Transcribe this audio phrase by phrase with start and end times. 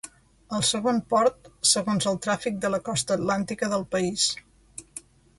[0.59, 4.25] El segon port segons el tràfic de la costa atlàntica del país.